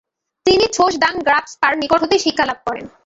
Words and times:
তিনি 0.45 0.65
ছোস-দ্বাং-গ্রাগ্স-পার 0.73 1.73
নিকট 1.77 1.99
হতেই 2.03 2.23
শিক্ষালাভ 2.25 2.59
করেন। 2.65 2.85